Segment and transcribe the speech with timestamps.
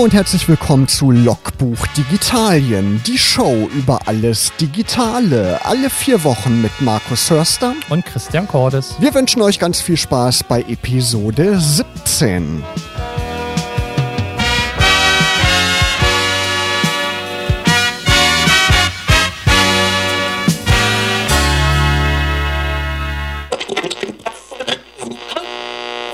[0.00, 5.62] Hallo und herzlich willkommen zu Logbuch Digitalien, die Show über alles Digitale.
[5.62, 8.96] Alle vier Wochen mit Markus Hörster und Christian Cordes.
[8.98, 12.62] Wir wünschen euch ganz viel Spaß bei Episode 17.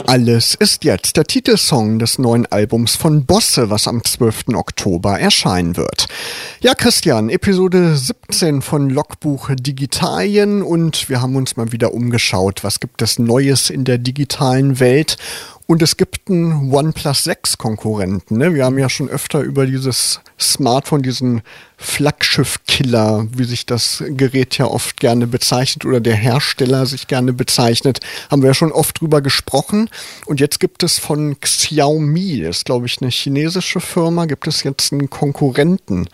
[0.06, 4.54] Alles ist jetzt der Titelsong des neuen Albums von Bosse, was am 12.
[4.54, 6.06] Oktober erscheinen wird.
[6.60, 12.78] Ja, Christian, Episode 17 von Logbuch Digitalien und wir haben uns mal wieder umgeschaut, was
[12.80, 15.16] gibt es Neues in der digitalen Welt
[15.66, 18.38] und es gibt einen OnePlus 6 Konkurrenten.
[18.38, 18.54] Ne?
[18.54, 21.42] Wir haben ja schon öfter über dieses Smartphone, diesen
[21.76, 28.00] Flaggschiff-Killer, wie sich das Gerät ja oft gerne bezeichnet oder der Hersteller sich gerne bezeichnet,
[28.30, 29.90] haben wir ja schon oft drüber gesprochen.
[30.24, 34.62] Und jetzt gibt es von Xiaomi, das ist glaube ich eine chinesische Firma, gibt es
[34.62, 36.08] jetzt einen Konkurrenten.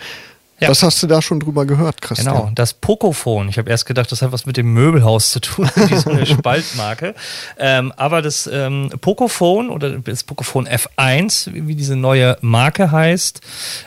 [0.62, 0.68] Ja.
[0.68, 2.34] Was hast du da schon drüber gehört, Christian?
[2.36, 3.48] Genau, das Pocophone.
[3.48, 5.68] Ich habe erst gedacht, das hat was mit dem Möbelhaus zu tun,
[6.06, 7.16] eine Spaltmarke.
[7.58, 13.40] Ähm, aber das ähm, Pocophone oder das Pocophone F1, wie diese neue Marke heißt,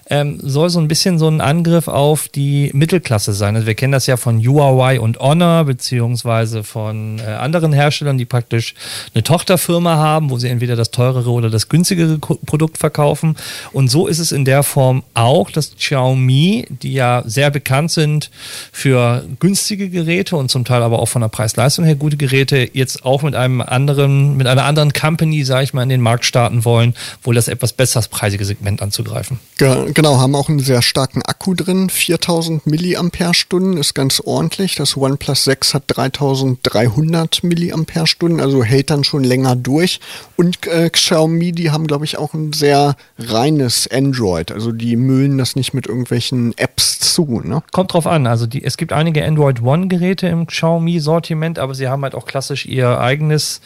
[0.10, 3.56] ähm, soll so ein bisschen so ein Angriff auf die Mittelklasse sein.
[3.56, 8.26] Also wir kennen das ja von Huawei und Honor, beziehungsweise von äh, anderen Herstellern, die
[8.26, 8.76] praktisch
[9.14, 13.38] eine Tochterfirma haben, wo sie entweder das teurere oder das günstigere Produkt verkaufen.
[13.72, 18.30] Und so ist es in der Form auch, dass Xiaomi die ja sehr bekannt sind
[18.72, 23.06] für günstige Geräte und zum Teil aber auch von der Preis-Leistung her gute Geräte, jetzt
[23.06, 26.66] auch mit einem anderen, mit einer anderen Company, sage ich mal, in den Markt starten
[26.66, 29.40] wollen, wohl das etwas besserspreisige Segment anzugreifen.
[29.58, 34.76] Genau, haben auch einen sehr starken Akku drin, 4000 Milliampere-Stunden, ist ganz ordentlich.
[34.76, 40.00] Das OnePlus 6 hat 3300 Milliampere-Stunden, also hält dann schon länger durch.
[40.36, 44.52] Und äh, Xiaomi, die haben, glaube ich, auch ein sehr reines Android.
[44.52, 47.42] Also die müllen das nicht mit irgendwelchen Apps zu.
[47.44, 47.64] Ne?
[47.72, 48.28] Kommt drauf an.
[48.28, 52.66] Also die, es gibt einige Android One-Geräte im Xiaomi-Sortiment, aber sie haben halt auch klassisch
[52.66, 53.62] ihr eigenes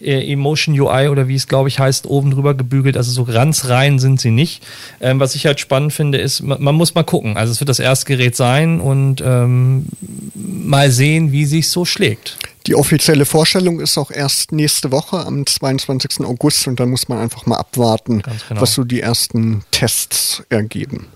[0.00, 2.96] äh, Emotion UI oder wie es glaube ich heißt, oben drüber gebügelt.
[2.96, 4.62] Also so ganz rein sind sie nicht.
[5.00, 7.36] Ähm, was ich halt spannend finde, ist, man, man, muss mal gucken.
[7.36, 9.86] Also es wird das erste Gerät sein und ähm,
[10.34, 12.38] mal sehen, wie sich so schlägt.
[12.66, 16.26] Die offizielle Vorstellung ist auch erst nächste Woche am 22.
[16.26, 18.60] August und dann muss man einfach mal abwarten, genau.
[18.60, 21.06] was so die ersten Tests ergeben.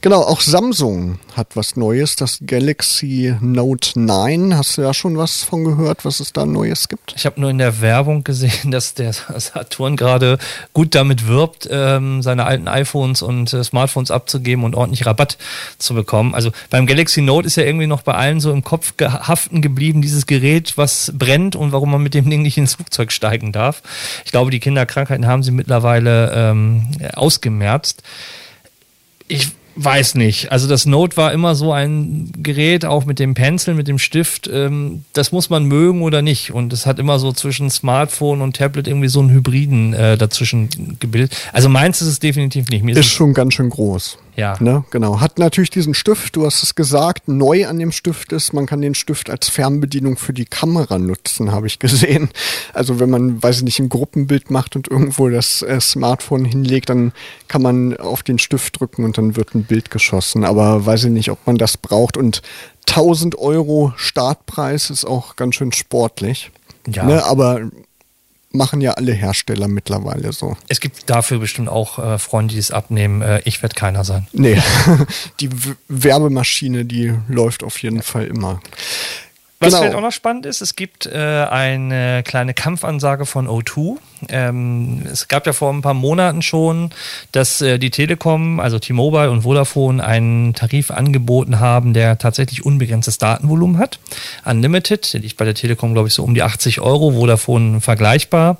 [0.00, 4.56] Genau, auch Samsung hat was Neues, das Galaxy Note 9.
[4.56, 7.14] Hast du ja schon was von gehört, was es da Neues gibt?
[7.16, 10.38] Ich habe nur in der Werbung gesehen, dass der Saturn gerade
[10.72, 15.38] gut damit wirbt, ähm, seine alten iPhones und äh, Smartphones abzugeben und ordentlich Rabatt
[15.78, 16.34] zu bekommen.
[16.34, 20.02] Also beim Galaxy Note ist ja irgendwie noch bei allen so im Kopf haften geblieben,
[20.02, 23.82] dieses Gerät, was brennt und warum man mit dem Ding nicht ins Flugzeug steigen darf.
[24.24, 28.02] Ich glaube, die Kinderkrankheiten haben sie mittlerweile ähm, ausgemerzt.
[29.26, 30.52] Ich Weiß nicht.
[30.52, 34.48] Also das Note war immer so ein Gerät, auch mit dem Pencil, mit dem Stift.
[34.52, 36.52] Ähm, das muss man mögen oder nicht.
[36.52, 40.96] Und es hat immer so zwischen Smartphone und Tablet irgendwie so einen Hybriden äh, dazwischen
[41.00, 41.36] gebildet.
[41.52, 42.84] Also meins ist es definitiv nicht.
[42.84, 44.18] Mir ist, ist schon ganz schön groß.
[44.36, 44.56] Ja.
[44.60, 44.84] Ne?
[44.90, 45.20] Genau.
[45.20, 48.80] Hat natürlich diesen Stift, du hast es gesagt, neu an dem Stift ist, man kann
[48.80, 52.30] den Stift als Fernbedienung für die Kamera nutzen, habe ich gesehen.
[52.72, 56.88] Also wenn man, weiß ich nicht, ein Gruppenbild macht und irgendwo das äh, Smartphone hinlegt,
[56.90, 57.12] dann
[57.48, 60.44] kann man auf den Stift drücken und dann wird ein Bild geschossen.
[60.44, 62.16] Aber weiß ich nicht, ob man das braucht.
[62.16, 62.42] Und
[62.88, 66.50] 1000 Euro Startpreis ist auch ganz schön sportlich.
[66.86, 67.04] Ja.
[67.04, 67.24] Ne?
[67.24, 67.60] Aber
[68.54, 70.56] machen ja alle Hersteller mittlerweile so.
[70.68, 73.22] Es gibt dafür bestimmt auch äh, Freunde, die es abnehmen.
[73.22, 74.26] Äh, ich werde keiner sein.
[74.32, 74.60] Nee,
[75.40, 78.60] die w Werbemaschine, die läuft auf jeden Fall immer.
[79.60, 79.82] Was genau.
[79.82, 83.96] vielleicht auch noch spannend ist, es gibt äh, eine kleine Kampfansage von O2.
[84.28, 86.90] Ähm, es gab ja vor ein paar Monaten schon,
[87.32, 93.18] dass äh, die Telekom, also T-Mobile und Vodafone einen Tarif angeboten haben, der tatsächlich unbegrenztes
[93.18, 94.00] Datenvolumen hat.
[94.44, 98.58] Unlimited, der liegt bei der Telekom, glaube ich, so um die 80 Euro, Vodafone vergleichbar.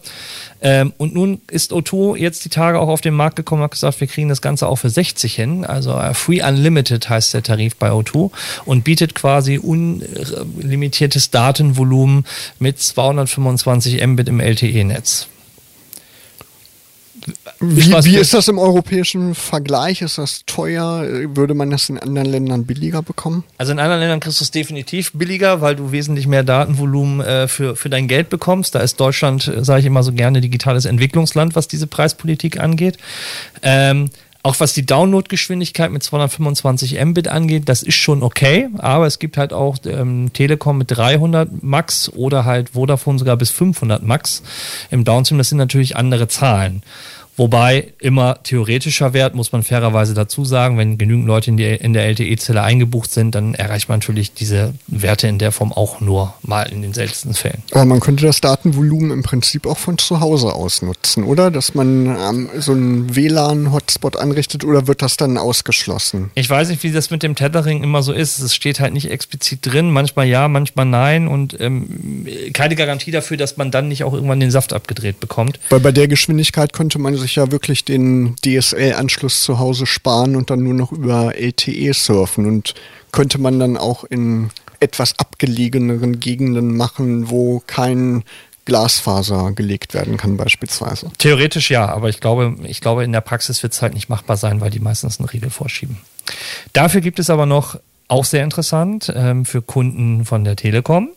[0.64, 3.72] Ähm, und nun ist O2 jetzt die Tage auch auf den Markt gekommen und hat
[3.72, 5.66] gesagt, wir kriegen das Ganze auch für 60 hin.
[5.66, 8.30] Also äh, Free Unlimited heißt der Tarif bei O2
[8.64, 12.24] und bietet quasi unlimitiertes Datenvolumen
[12.58, 15.28] mit 225 Mbit im LTE-Netz.
[17.60, 20.02] Wie, wie ist das im europäischen Vergleich?
[20.02, 21.04] Ist das teuer?
[21.34, 23.44] Würde man das in anderen Ländern billiger bekommen?
[23.56, 27.48] Also in anderen Ländern kriegst du es definitiv billiger, weil du wesentlich mehr Datenvolumen äh,
[27.48, 28.74] für, für dein Geld bekommst.
[28.74, 32.98] Da ist Deutschland, äh, sage ich immer so gerne, digitales Entwicklungsland, was diese Preispolitik angeht.
[33.62, 34.10] Ähm,
[34.44, 39.38] auch was die Downloadgeschwindigkeit mit 225 Mbit angeht, das ist schon okay, aber es gibt
[39.38, 44.42] halt auch ähm, Telekom mit 300 Max oder halt Vodafone sogar bis 500 Max
[44.90, 45.38] im Downstream.
[45.38, 46.82] Das sind natürlich andere Zahlen.
[47.36, 51.92] Wobei immer theoretischer Wert, muss man fairerweise dazu sagen, wenn genügend Leute in, die, in
[51.92, 56.34] der LTE-Zelle eingebucht sind, dann erreicht man natürlich diese Werte in der Form auch nur
[56.42, 57.62] mal in den seltensten Fällen.
[57.72, 61.50] Aber man könnte das Datenvolumen im Prinzip auch von zu Hause aus nutzen, oder?
[61.50, 66.30] Dass man ähm, so einen WLAN-Hotspot anrichtet oder wird das dann ausgeschlossen?
[66.34, 68.38] Ich weiß nicht, wie das mit dem Tethering immer so ist.
[68.38, 73.36] Es steht halt nicht explizit drin, manchmal ja, manchmal nein und ähm, keine Garantie dafür,
[73.36, 75.58] dass man dann nicht auch irgendwann den Saft abgedreht bekommt.
[75.70, 80.50] Weil bei der Geschwindigkeit könnte man sich ja wirklich den DSL-Anschluss zu Hause sparen und
[80.50, 82.74] dann nur noch über LTE surfen und
[83.12, 84.50] könnte man dann auch in
[84.80, 88.24] etwas abgelegeneren Gegenden machen, wo kein
[88.66, 91.10] Glasfaser gelegt werden kann beispielsweise.
[91.18, 94.36] Theoretisch ja, aber ich glaube, ich glaube in der Praxis wird es halt nicht machbar
[94.36, 95.98] sein, weil die meistens einen Riegel vorschieben.
[96.72, 97.78] Dafür gibt es aber noch
[98.08, 101.10] auch sehr interessant ähm, für Kunden von der Telekom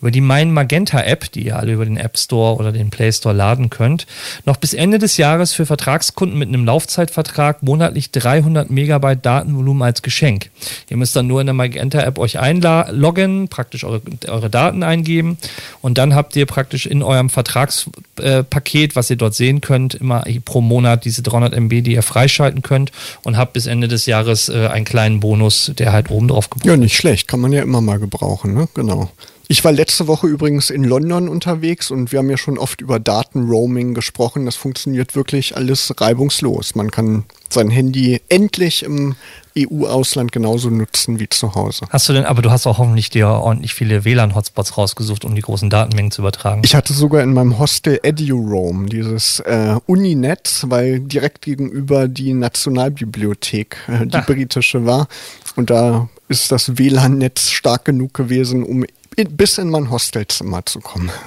[0.00, 3.12] über die Mein Magenta App, die ihr alle über den App Store oder den Play
[3.12, 4.06] Store laden könnt,
[4.44, 10.02] noch bis Ende des Jahres für Vertragskunden mit einem Laufzeitvertrag monatlich 300 Megabyte Datenvolumen als
[10.02, 10.50] Geschenk.
[10.88, 15.38] Ihr müsst dann nur in der Magenta App euch einloggen, praktisch eure, eure Daten eingeben
[15.82, 20.24] und dann habt ihr praktisch in eurem Vertragspaket, äh, was ihr dort sehen könnt, immer
[20.44, 22.92] pro Monat diese 300 MB, die ihr freischalten könnt
[23.22, 26.66] und habt bis Ende des Jahres äh, einen kleinen Bonus, der halt oben drauf gebucht
[26.66, 28.68] Ja, nicht schlecht, kann man ja immer mal gebrauchen, ne?
[28.74, 29.10] Genau.
[29.48, 32.98] Ich war letzte Woche übrigens in London unterwegs und wir haben ja schon oft über
[32.98, 34.44] Datenroaming gesprochen.
[34.44, 36.74] Das funktioniert wirklich alles reibungslos.
[36.74, 39.14] Man kann sein Handy endlich im
[39.56, 41.86] EU-Ausland genauso nutzen wie zu Hause.
[41.90, 45.42] Hast du denn, aber du hast auch hoffentlich dir ordentlich viele WLAN-Hotspots rausgesucht, um die
[45.42, 46.62] großen Datenmengen zu übertragen.
[46.64, 53.76] Ich hatte sogar in meinem Hostel EduRoam, dieses äh, Uninetz, weil direkt gegenüber die Nationalbibliothek,
[53.86, 54.24] äh, die ah.
[54.26, 55.06] britische war.
[55.54, 58.84] Und da ist das WLAN-Netz stark genug gewesen, um
[59.24, 61.10] bis in mein Hostelzimmer zu kommen.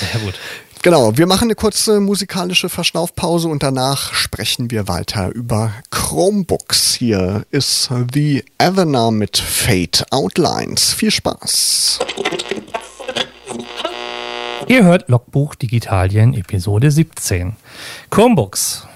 [0.00, 0.34] Sehr gut.
[0.82, 6.92] Genau, wir machen eine kurze musikalische Verschnaufpause und danach sprechen wir weiter über Chromebooks.
[6.92, 10.92] Hier ist The Avener mit Fate Outlines.
[10.92, 12.00] Viel Spaß.
[14.68, 17.56] Ihr hört Logbuch Digitalien Episode 17.
[18.10, 18.86] Chromebooks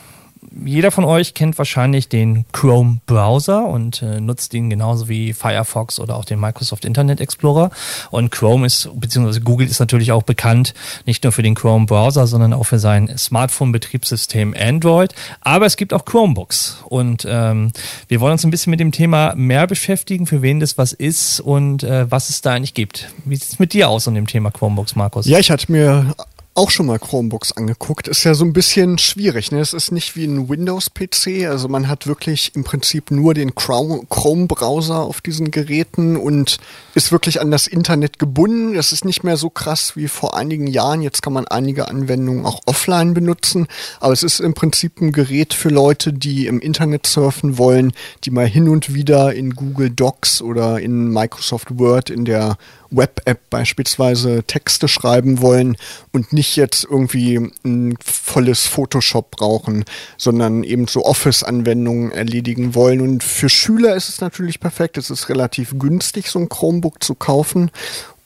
[0.64, 6.00] jeder von euch kennt wahrscheinlich den Chrome Browser und äh, nutzt ihn genauso wie Firefox
[6.00, 7.70] oder auch den Microsoft Internet Explorer.
[8.10, 10.74] Und Chrome ist, beziehungsweise Google ist natürlich auch bekannt,
[11.06, 15.14] nicht nur für den Chrome Browser, sondern auch für sein Smartphone-Betriebssystem Android.
[15.40, 16.82] Aber es gibt auch Chromebooks.
[16.86, 17.72] Und ähm,
[18.08, 21.40] wir wollen uns ein bisschen mit dem Thema mehr beschäftigen, für wen das was ist
[21.40, 23.12] und äh, was es da eigentlich gibt.
[23.24, 25.26] Wie sieht es mit dir aus um dem Thema Chromebooks, Markus?
[25.26, 26.14] Ja, ich hatte mir
[26.58, 28.08] auch schon mal Chromebooks angeguckt.
[28.08, 29.52] Ist ja so ein bisschen schwierig.
[29.52, 29.60] Ne?
[29.60, 31.48] Es ist nicht wie ein Windows-PC.
[31.48, 36.58] Also man hat wirklich im Prinzip nur den Chrome-Browser auf diesen Geräten und
[36.94, 38.74] ist wirklich an das Internet gebunden.
[38.74, 41.00] Das ist nicht mehr so krass wie vor einigen Jahren.
[41.00, 43.68] Jetzt kann man einige Anwendungen auch offline benutzen.
[44.00, 47.92] Aber es ist im Prinzip ein Gerät für Leute, die im Internet surfen wollen,
[48.24, 52.58] die mal hin und wieder in Google Docs oder in Microsoft Word in der
[52.90, 55.76] Web-App beispielsweise Texte schreiben wollen
[56.12, 59.84] und nicht jetzt irgendwie ein volles Photoshop brauchen,
[60.16, 63.00] sondern eben so Office-Anwendungen erledigen wollen.
[63.00, 64.96] Und für Schüler ist es natürlich perfekt.
[64.98, 67.70] Es ist relativ günstig, so ein Chromebook zu kaufen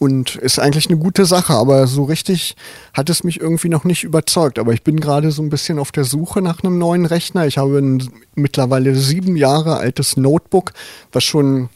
[0.02, 2.56] und ist eigentlich eine gute Sache, aber so richtig
[2.92, 4.58] hat es mich irgendwie noch nicht überzeugt.
[4.58, 7.46] Aber ich bin gerade so ein bisschen auf der Suche nach einem neuen Rechner.
[7.46, 10.72] Ich habe ein mittlerweile sieben Jahre altes Notebook,
[11.12, 11.68] was schon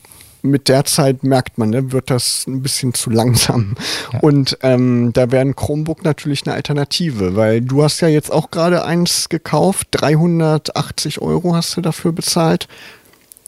[0.50, 3.76] mit der Zeit merkt man, ne, wird das ein bisschen zu langsam.
[4.12, 4.20] Ja.
[4.20, 8.50] Und ähm, da wäre ein Chromebook natürlich eine Alternative, weil du hast ja jetzt auch
[8.50, 12.68] gerade eins gekauft, 380 Euro hast du dafür bezahlt.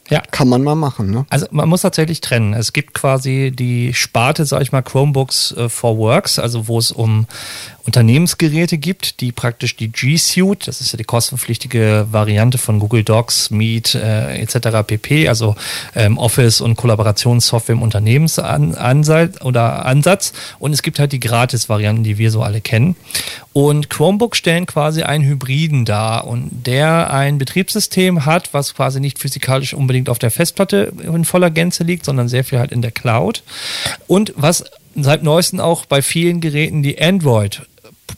[0.09, 0.21] Ja.
[0.31, 1.25] Kann man mal machen, ne?
[1.29, 2.53] Also man muss tatsächlich trennen.
[2.53, 6.91] Es gibt quasi die Sparte, sag ich mal, Chromebooks äh, for Works, also wo es
[6.91, 7.27] um
[7.89, 13.03] Unternehmensgeräte gibt, die praktisch die G Suite, das ist ja die kostenpflichtige Variante von Google
[13.03, 14.85] Docs, Meet äh, etc.
[14.85, 15.55] pp, also
[15.95, 20.33] ähm, Office und Kollaborationssoftware im Unternehmensansatz oder Ansatz.
[20.59, 22.95] Und es gibt halt die Gratis-Varianten, die wir so alle kennen.
[23.53, 29.17] Und Chromebook stellen quasi einen Hybriden dar und der ein Betriebssystem hat, was quasi nicht
[29.17, 32.91] physikalisch unbedingt auf der Festplatte in voller Gänze liegt, sondern sehr viel halt in der
[32.91, 33.43] Cloud.
[34.07, 34.63] Und was
[34.95, 37.63] seit neuestem auch bei vielen Geräten die Android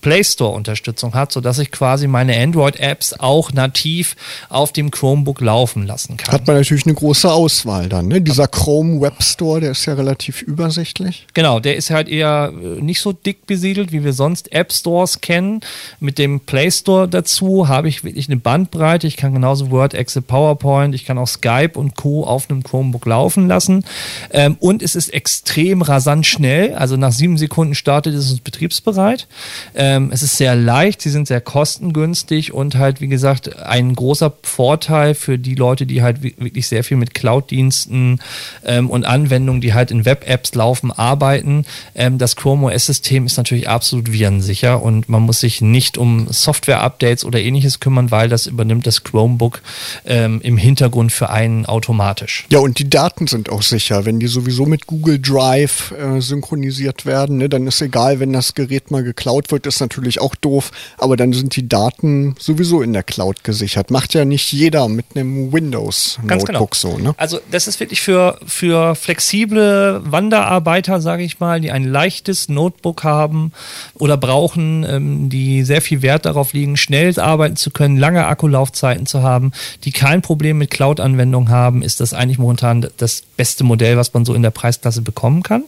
[0.01, 4.15] Play Store Unterstützung hat, sodass ich quasi meine Android-Apps auch nativ
[4.49, 6.33] auf dem Chromebook laufen lassen kann.
[6.33, 8.07] Hat man natürlich eine große Auswahl dann.
[8.07, 8.21] Ne?
[8.21, 11.27] Dieser Chrome Web Store, der ist ja relativ übersichtlich.
[11.33, 15.21] Genau, der ist halt eher äh, nicht so dick besiedelt, wie wir sonst App Stores
[15.21, 15.61] kennen.
[15.99, 19.07] Mit dem Play Store dazu habe ich wirklich eine Bandbreite.
[19.07, 22.25] Ich kann genauso Word, Excel, PowerPoint, ich kann auch Skype und Co.
[22.25, 23.85] auf einem Chromebook laufen lassen.
[24.31, 26.73] Ähm, und es ist extrem rasant schnell.
[26.75, 29.27] Also nach sieben Sekunden startet es uns betriebsbereit.
[29.91, 34.33] Ähm, es ist sehr leicht, sie sind sehr kostengünstig und halt, wie gesagt, ein großer
[34.41, 38.21] Vorteil für die Leute, die halt wirklich sehr viel mit Cloud-Diensten
[38.63, 41.65] ähm, und Anwendungen, die halt in Web-Apps laufen, arbeiten.
[41.93, 47.25] Ähm, das Chrome OS-System ist natürlich absolut virensicher und man muss sich nicht um Software-Updates
[47.25, 49.61] oder ähnliches kümmern, weil das übernimmt das Chromebook
[50.05, 52.45] ähm, im Hintergrund für einen automatisch.
[52.49, 54.05] Ja, und die Daten sind auch sicher.
[54.05, 58.53] Wenn die sowieso mit Google Drive äh, synchronisiert werden, ne, dann ist egal, wenn das
[58.53, 62.93] Gerät mal geklaut wird, ist natürlich auch doof, aber dann sind die Daten sowieso in
[62.93, 63.91] der Cloud gesichert.
[63.91, 66.69] Macht ja nicht jeder mit einem Windows-Notebook genau.
[66.71, 66.97] so.
[66.97, 67.13] Ne?
[67.17, 73.03] Also das ist wirklich für, für flexible Wanderarbeiter, sage ich mal, die ein leichtes Notebook
[73.03, 73.51] haben
[73.95, 79.05] oder brauchen, ähm, die sehr viel Wert darauf liegen, schnell arbeiten zu können, lange Akkulaufzeiten
[79.05, 79.51] zu haben,
[79.83, 84.23] die kein Problem mit Cloud-Anwendungen haben, ist das eigentlich momentan das beste Modell, was man
[84.23, 85.63] so in der Preisklasse bekommen kann.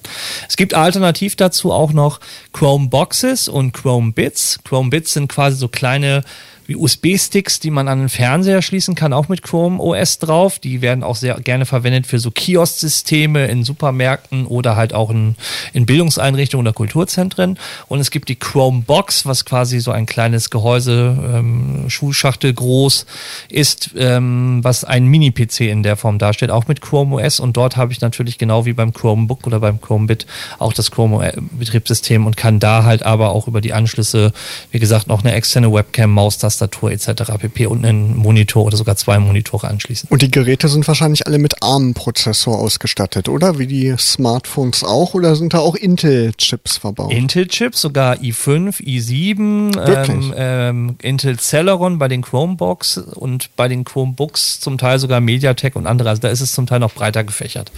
[0.47, 2.19] Es gibt alternativ dazu auch noch
[2.53, 4.59] Chrome Boxes und Chrome Bits.
[4.65, 6.23] Chrome Bits sind quasi so kleine
[6.65, 10.59] wie USB-Sticks, die man an den Fernseher schließen kann, auch mit Chrome OS drauf.
[10.59, 15.35] Die werden auch sehr gerne verwendet für so Kiosk-Systeme in Supermärkten oder halt auch in,
[15.73, 17.59] in Bildungseinrichtungen oder Kulturzentren.
[17.87, 23.05] Und es gibt die Chrome Box, was quasi so ein kleines Gehäuse, ähm, Schulschachtel groß
[23.49, 27.39] ist, ähm, was ein Mini-PC in der Form darstellt, auch mit Chrome OS.
[27.39, 30.25] Und dort habe ich natürlich genau wie beim Chromebook oder beim Chromebit
[30.59, 34.31] auch das Chrome-Betriebssystem und kann da halt aber auch über die Anschlüsse,
[34.71, 37.33] wie gesagt, noch eine externe Webcam, Maustaste Tastatur etc.
[37.39, 37.67] pp.
[37.67, 40.09] und einen Monitor oder sogar zwei Monitore anschließen.
[40.09, 43.59] Und die Geräte sind wahrscheinlich alle mit ARM-Prozessor ausgestattet, oder?
[43.59, 45.13] Wie die Smartphones auch?
[45.13, 47.11] Oder sind da auch Intel-Chips verbaut?
[47.11, 54.59] Intel-Chips, sogar i5, i7, ähm, ähm, Intel Celeron bei den Chromebox und bei den Chromebooks
[54.59, 56.09] zum Teil sogar MediaTek und andere.
[56.09, 57.71] Also da ist es zum Teil noch breiter gefächert.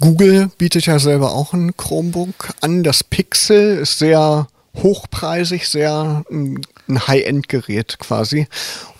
[0.00, 2.82] Google bietet ja selber auch ein Chromebook an.
[2.82, 8.46] Das Pixel ist sehr hochpreisig, sehr ein High-End-Gerät quasi.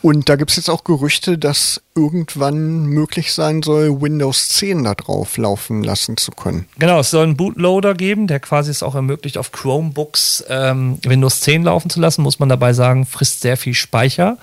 [0.03, 4.95] Und da gibt es jetzt auch Gerüchte, dass irgendwann möglich sein soll, Windows 10 da
[4.95, 6.67] drauf laufen lassen zu können.
[6.79, 11.41] Genau, es soll einen Bootloader geben, der quasi es auch ermöglicht, auf Chromebooks ähm, Windows
[11.41, 12.23] 10 laufen zu lassen.
[12.23, 14.39] Muss man dabei sagen, frisst sehr viel Speicher.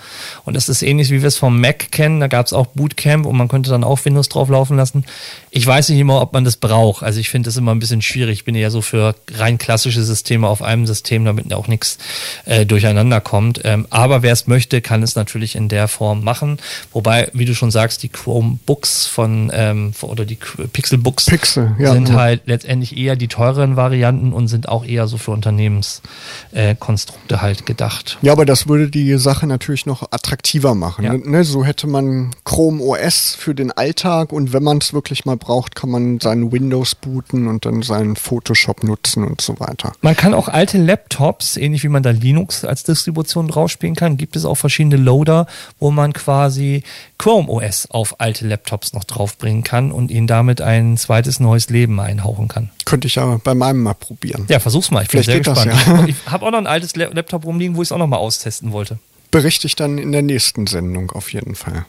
[0.46, 2.20] Und das ist ähnlich, wie wir es vom Mac kennen.
[2.20, 5.06] Da gab es auch Bootcamp und man könnte dann auch Windows drauf laufen lassen.
[5.50, 7.02] Ich weiß nicht immer, ob man das braucht.
[7.02, 8.40] Also ich finde das immer ein bisschen schwierig.
[8.40, 11.98] Ich bin ja so für rein klassische Systeme auf einem System, damit auch nichts
[12.46, 13.62] äh, durcheinander kommt.
[13.64, 16.58] Ähm, aber wer es möchte, kann es natürlich in der Form machen.
[16.92, 22.10] Wobei, wie du schon sagst, die Chromebooks von ähm, oder die Pixelbooks Pixel, ja, sind
[22.10, 22.16] ja.
[22.16, 27.66] halt letztendlich eher die teureren Varianten und sind auch eher so für Unternehmenskonstrukte äh, halt
[27.66, 28.18] gedacht.
[28.22, 31.06] Ja, aber das würde die Sache natürlich noch attraktiver machen.
[31.06, 31.13] Ja.
[31.13, 31.44] Ne?
[31.44, 35.75] So hätte man Chrome OS für den Alltag und wenn man es wirklich mal braucht,
[35.75, 39.94] kann man seinen Windows booten und dann seinen Photoshop nutzen und so weiter.
[40.01, 44.36] Man kann auch alte Laptops, ähnlich wie man da Linux als Distribution draufspielen kann, gibt
[44.36, 45.37] es auch verschiedene Loader,
[45.79, 46.84] wo man quasi
[47.20, 52.00] Chrome OS auf alte Laptops noch draufbringen kann und ihnen damit ein zweites neues Leben
[52.00, 52.70] einhauchen kann.
[52.86, 54.46] Könnte ich ja bei meinem mal probieren.
[54.50, 55.03] Ja, versuch's mal.
[55.03, 55.74] Ich bin Vielleicht sehr gespannt.
[55.74, 56.06] Das, ja.
[56.08, 58.72] Ich habe auch noch ein altes Laptop rumliegen, wo ich es auch noch mal austesten
[58.72, 58.98] wollte.
[59.29, 61.86] Berichte ich dann in der nächsten Sendung auf jeden Fall.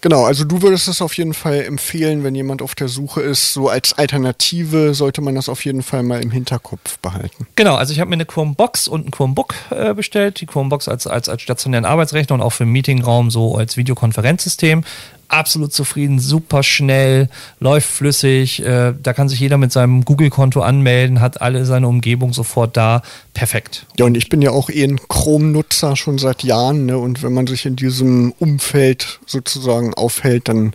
[0.00, 3.52] Genau, also du würdest es auf jeden Fall empfehlen, wenn jemand auf der Suche ist.
[3.52, 7.46] So als Alternative sollte man das auf jeden Fall mal im Hinterkopf behalten.
[7.56, 10.40] Genau, also ich habe mir eine Chromebox und ein Chromebook äh, bestellt.
[10.40, 14.84] Die Chromebox als, als, als stationären Arbeitsrechner und auch für den Meetingraum so als Videokonferenzsystem
[15.34, 17.28] absolut zufrieden, super schnell,
[17.60, 18.64] läuft flüssig.
[18.64, 23.02] Äh, da kann sich jeder mit seinem Google-Konto anmelden, hat alle seine Umgebung sofort da.
[23.34, 23.86] Perfekt.
[23.98, 26.86] Ja, und ich bin ja auch eh ein Chrome-Nutzer schon seit Jahren.
[26.86, 26.98] Ne?
[26.98, 30.72] Und wenn man sich in diesem Umfeld sozusagen aufhält, dann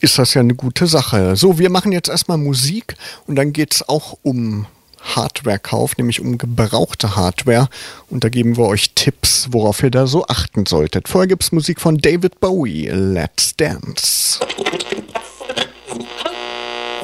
[0.00, 1.36] ist das ja eine gute Sache.
[1.36, 4.66] So, wir machen jetzt erstmal Musik und dann geht es auch um
[5.02, 7.68] Hardware-Kauf, nämlich um gebrauchte Hardware.
[8.08, 11.08] Und da geben wir euch Tipps, worauf ihr da so achten solltet.
[11.08, 14.40] Vorher gibt es Musik von David Bowie, Let's Dance.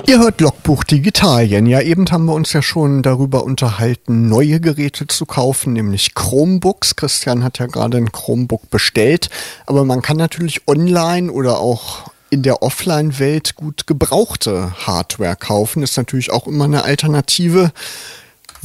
[0.08, 1.66] Ihr hört Logbuch Digitalien.
[1.66, 6.94] Ja, eben haben wir uns ja schon darüber unterhalten, neue Geräte zu kaufen, nämlich Chromebooks.
[6.94, 9.30] Christian hat ja gerade ein Chromebook bestellt,
[9.66, 15.96] aber man kann natürlich online oder auch in der Offline-Welt gut gebrauchte Hardware kaufen, ist
[15.96, 17.72] natürlich auch immer eine Alternative.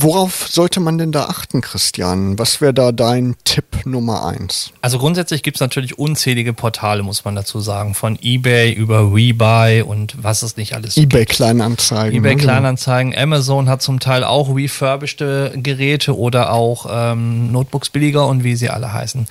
[0.02, 2.40] Worauf sollte man denn da achten, Christian?
[2.40, 4.72] Was wäre da dein Tipp Nummer eins?
[4.82, 7.94] Also grundsätzlich gibt es natürlich unzählige Portale, muss man dazu sagen.
[7.94, 11.34] Von eBay über Rebuy und was es nicht alles eBay gibt.
[11.34, 12.18] Kleinanzeigen.
[12.18, 12.42] eBay ne?
[12.42, 13.16] Kleinanzeigen.
[13.16, 18.70] Amazon hat zum Teil auch refurbished Geräte oder auch ähm, Notebooks billiger und wie sie
[18.70, 19.28] alle heißen.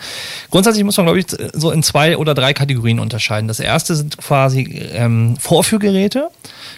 [0.51, 3.49] Grundsätzlich muss man, glaube ich, so in zwei oder drei Kategorien unterscheiden.
[3.49, 4.63] Das erste sind quasi
[4.93, 6.29] ähm, Vorführgeräte,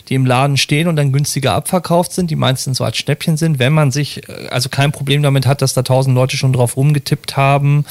[0.09, 3.59] die im Laden stehen und dann günstiger abverkauft sind, die meistens so als Schnäppchen sind,
[3.59, 6.53] wenn man man sich äh, also kein Problem damit hat, dass da tausend Leute schon
[6.53, 7.85] drauf rumgetippt haben,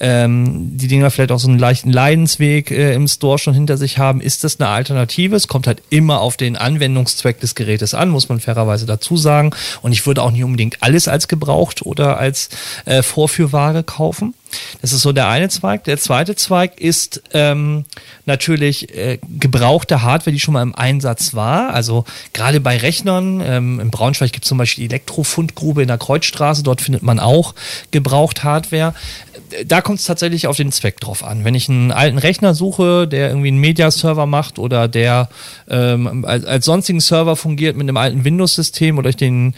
[0.00, 3.98] ähm, die Dinger vielleicht auch so einen leichten Leidensweg äh, im Store schon hinter sich
[3.98, 5.36] haben, ist das eine Alternative?
[5.36, 9.50] Es kommt halt immer auf den Anwendungszweck des Gerätes an, muss man fairerweise dazu sagen.
[9.82, 12.48] Und ich würde auch nicht unbedingt alles als gebraucht oder als
[12.86, 14.34] äh, Vorführware kaufen.
[14.82, 15.84] Das ist so der eine Zweig.
[15.84, 17.84] Der zweite Zweig ist ähm,
[18.26, 21.74] natürlich äh, gebrauchte Hardware, die schon mal im Einsatz war.
[21.74, 25.98] Also gerade bei Rechnern, ähm, in Braunschweig gibt es zum Beispiel die Elektrofundgrube in der
[25.98, 27.54] Kreuzstraße, dort findet man auch
[27.90, 28.94] gebraucht Hardware.
[29.66, 31.44] Da kommt es tatsächlich auf den Zweck drauf an.
[31.44, 35.28] Wenn ich einen alten Rechner suche, der irgendwie einen Media-Server macht oder der
[35.68, 39.54] ähm, als, als sonstigen Server fungiert mit einem alten Windows-System oder ich den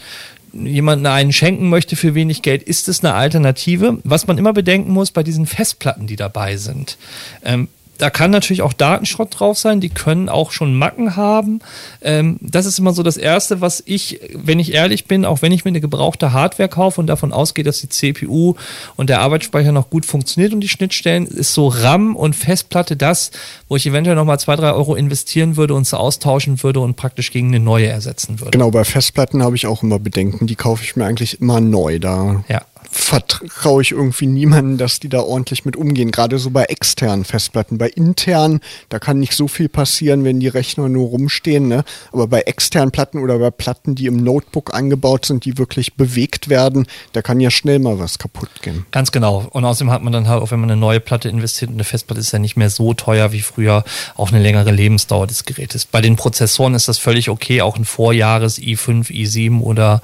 [0.65, 3.99] jemanden einen schenken möchte für wenig Geld, ist es eine Alternative.
[4.03, 6.97] Was man immer bedenken muss bei diesen Festplatten, die dabei sind.
[7.43, 11.59] Ähm, da kann natürlich auch Datenschrott drauf sein, die können auch schon Macken haben.
[12.01, 15.51] Ähm, das ist immer so das Erste, was ich, wenn ich ehrlich bin, auch wenn
[15.51, 18.55] ich mir eine gebrauchte Hardware kaufe und davon ausgehe, dass die CPU
[18.95, 23.31] und der Arbeitsspeicher noch gut funktioniert und die Schnittstellen, ist so RAM und Festplatte das,
[23.67, 27.31] wo ich eventuell nochmal zwei, drei Euro investieren würde und es austauschen würde und praktisch
[27.31, 28.51] gegen eine neue ersetzen würde.
[28.51, 31.99] Genau, bei Festplatten habe ich auch immer Bedenken, die kaufe ich mir eigentlich immer neu.
[31.99, 36.11] Da ja vertraue ich irgendwie niemanden, dass die da ordentlich mit umgehen.
[36.11, 37.77] Gerade so bei externen Festplatten.
[37.77, 41.67] Bei internen, da kann nicht so viel passieren, wenn die Rechner nur rumstehen.
[41.67, 41.83] Ne?
[42.11, 46.49] Aber bei externen Platten oder bei Platten, die im Notebook angebaut sind, die wirklich bewegt
[46.49, 48.85] werden, da kann ja schnell mal was kaputt gehen.
[48.91, 49.47] Ganz genau.
[49.51, 52.19] Und außerdem hat man dann halt, auch wenn man eine neue Platte investiert, eine Festplatte
[52.19, 53.83] ist ja nicht mehr so teuer wie früher,
[54.15, 55.85] auch eine längere Lebensdauer des Gerätes.
[55.85, 60.01] Bei den Prozessoren ist das völlig okay, auch ein Vorjahres i5, i7 oder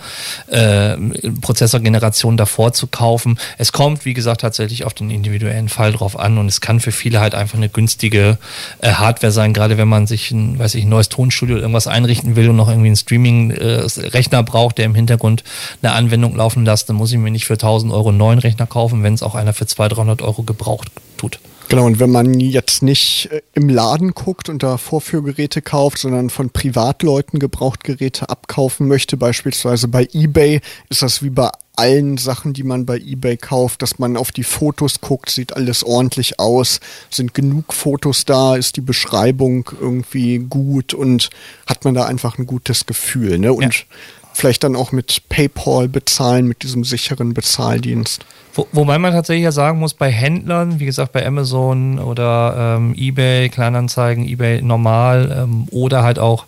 [0.47, 0.97] äh,
[1.41, 3.37] Prozessorgeneration davor zu kaufen.
[3.57, 6.91] Es kommt, wie gesagt, tatsächlich auf den individuellen Fall drauf an und es kann für
[6.91, 8.37] viele halt einfach eine günstige
[8.79, 11.87] äh, Hardware sein, gerade wenn man sich ein, weiß ich, ein neues Tonstudio oder irgendwas
[11.87, 15.43] einrichten will und noch irgendwie einen Streaming-Rechner äh, braucht, der im Hintergrund
[15.81, 18.67] eine Anwendung laufen lässt, dann muss ich mir nicht für 1000 Euro einen neuen Rechner
[18.67, 21.39] kaufen, wenn es auch einer für 200, 300 Euro gebraucht tut.
[21.73, 26.29] Genau, und wenn man jetzt nicht äh, im Laden guckt und da Vorführgeräte kauft, sondern
[26.29, 32.61] von Privatleuten Gebrauchtgeräte abkaufen möchte, beispielsweise bei eBay, ist das wie bei allen Sachen, die
[32.61, 37.33] man bei eBay kauft, dass man auf die Fotos guckt, sieht alles ordentlich aus, sind
[37.33, 41.31] genug Fotos da, ist die Beschreibung irgendwie gut und
[41.65, 43.39] hat man da einfach ein gutes Gefühl.
[43.39, 43.51] Ne?
[43.51, 43.85] Und ja.
[44.33, 48.27] vielleicht dann auch mit PayPal bezahlen, mit diesem sicheren Bezahldienst.
[48.55, 52.93] Wo, wobei man tatsächlich ja sagen muss, bei Händlern, wie gesagt, bei Amazon oder ähm,
[52.95, 56.45] eBay, Kleinanzeigen, eBay normal ähm, oder halt auch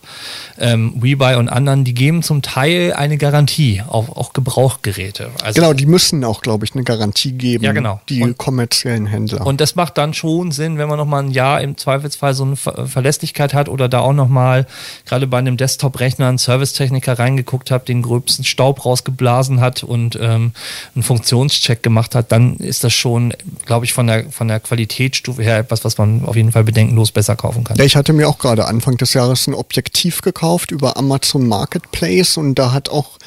[0.60, 5.32] ähm, WeBuy und anderen, die geben zum Teil eine Garantie auf auch Gebrauchgeräte.
[5.44, 7.64] Also, genau, die müssen auch, glaube ich, eine Garantie geben.
[7.64, 8.00] Ja, genau.
[8.08, 9.46] Die und, kommerziellen Händler.
[9.46, 12.56] Und das macht dann schon Sinn, wenn man nochmal ein Jahr im Zweifelsfall so eine
[12.56, 14.68] Ver Verlässlichkeit hat oder da auch nochmal
[15.06, 20.52] gerade bei einem Desktop-Rechner einen Servicetechniker reingeguckt hat, den gröbsten Staub rausgeblasen hat und ähm,
[20.94, 23.34] einen Funktionscheck gemacht gemacht hat, dann ist das schon,
[23.66, 27.14] glaube ich, von der, von der Qualitätsstufe her etwas, was man auf jeden Fall bedenkenlos
[27.14, 27.80] besser kaufen kann.
[27.80, 32.56] Ich hatte mir auch gerade Anfang des Jahres ein Objektiv gekauft über Amazon Marketplace und
[32.56, 33.18] da hat auch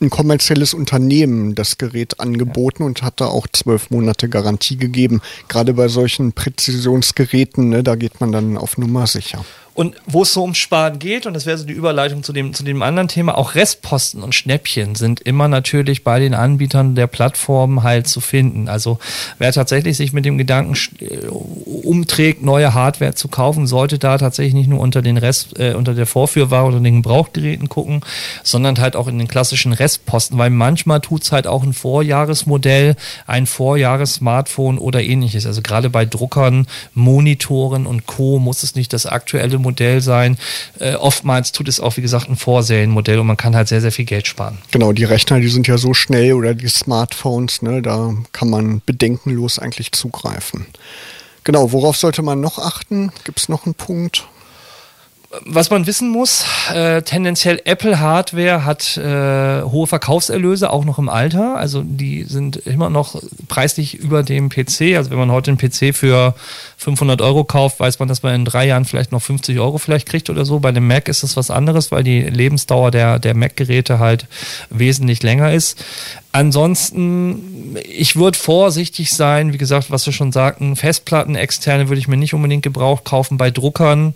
[0.00, 2.86] ein kommerzielles Unternehmen das Gerät angeboten ja.
[2.86, 5.22] und hat da auch zwölf Monate Garantie gegeben.
[5.46, 9.44] Gerade bei solchen Präzisionsgeräten, ne, da geht man dann auf Nummer sicher.
[9.76, 12.54] Und wo es so ums Sparen geht, und das wäre so die Überleitung zu dem,
[12.54, 17.06] zu dem anderen Thema, auch Restposten und Schnäppchen sind immer natürlich bei den Anbietern der
[17.06, 18.70] Plattformen halt zu finden.
[18.70, 18.98] Also
[19.38, 24.54] wer tatsächlich sich mit dem Gedanken äh, umträgt, neue Hardware zu kaufen, sollte da tatsächlich
[24.54, 28.00] nicht nur unter den Rest, äh, unter der Vorführware oder den Gebrauchgeräten gucken,
[28.42, 33.44] sondern halt auch in den klassischen Restposten, weil manchmal tut's halt auch ein Vorjahresmodell, ein
[33.44, 35.44] Vorjahres-Smartphone oder ähnliches.
[35.44, 38.38] Also gerade bei Druckern, Monitoren und Co.
[38.38, 40.38] muss es nicht das aktuelle Modell sein.
[40.78, 43.92] Äh, oftmals tut es auch, wie gesagt, ein Vorserienmodell und man kann halt sehr, sehr
[43.92, 44.58] viel Geld sparen.
[44.70, 48.80] Genau, die Rechner, die sind ja so schnell oder die Smartphones, ne, da kann man
[48.86, 50.66] bedenkenlos eigentlich zugreifen.
[51.44, 53.12] Genau, worauf sollte man noch achten?
[53.24, 54.26] Gibt es noch einen Punkt?
[55.44, 61.08] Was man wissen muss, äh, tendenziell Apple Hardware hat äh, hohe Verkaufserlöse, auch noch im
[61.08, 61.56] Alter.
[61.56, 64.96] Also die sind immer noch preislich über dem PC.
[64.96, 66.34] Also wenn man heute einen PC für
[66.76, 70.08] 500 Euro kauft, weiß man, dass man in drei Jahren vielleicht noch 50 Euro vielleicht
[70.08, 70.60] kriegt oder so.
[70.60, 74.26] Bei dem Mac ist es was anderes, weil die Lebensdauer der, der Mac-Geräte halt
[74.70, 75.84] wesentlich länger ist.
[76.30, 82.08] Ansonsten, ich würde vorsichtig sein, wie gesagt, was wir schon sagten, Festplatten externe würde ich
[82.08, 84.12] mir nicht unbedingt gebraucht kaufen bei Druckern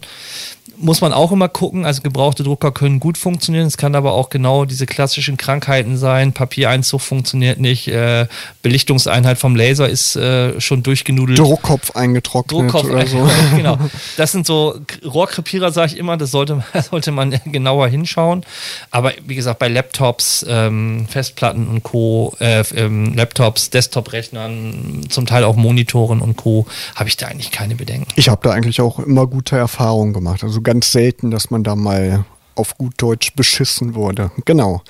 [0.81, 1.85] muss man auch immer gucken.
[1.85, 3.66] Also gebrauchte Drucker können gut funktionieren.
[3.66, 6.33] Es kann aber auch genau diese klassischen Krankheiten sein.
[6.33, 7.88] Papiereinzug funktioniert nicht.
[7.88, 8.27] Äh,
[8.62, 11.38] Belichtungseinheit vom Laser ist äh, schon durchgenudelt.
[11.38, 13.29] Druckkopf eingetrocknet Druckkopf oder so.
[13.57, 13.79] genau.
[14.16, 16.16] Das sind so Rohrkrepierer, sage ich immer.
[16.16, 18.45] Das sollte, sollte man genauer hinschauen.
[18.90, 25.45] Aber wie gesagt, bei Laptops, ähm, Festplatten und Co., äh, ähm, Laptops, Desktop-Rechnern, zum Teil
[25.45, 28.09] auch Monitoren und Co., habe ich da eigentlich keine Bedenken.
[28.16, 30.43] Ich habe da eigentlich auch immer gute Erfahrungen gemacht.
[30.45, 34.30] Also ganz selten, dass man da mal auf gut Deutsch beschissen wurde.
[34.44, 34.83] Genau.